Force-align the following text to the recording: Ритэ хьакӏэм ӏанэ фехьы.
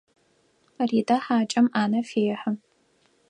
Ритэ 0.89 1.15
хьакӏэм 1.23 1.65
ӏанэ 1.73 1.99
фехьы. 2.09 2.51